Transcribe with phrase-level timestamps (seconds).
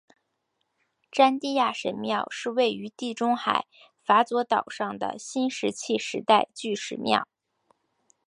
[1.11, 3.67] 詹蒂亚神庙是位于地中海
[4.03, 7.27] 戈佐岛上的新石器时代巨石庙。